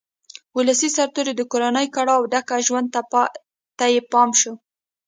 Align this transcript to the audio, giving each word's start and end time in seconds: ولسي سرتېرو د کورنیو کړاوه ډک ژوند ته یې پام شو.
ولسي 0.57 0.89
سرتېرو 0.95 1.31
د 1.37 1.41
کورنیو 1.51 1.93
کړاوه 1.95 2.29
ډک 2.33 2.49
ژوند 2.67 2.87
ته 3.77 3.85
یې 3.93 4.01
پام 4.11 4.29
شو. 4.39 4.53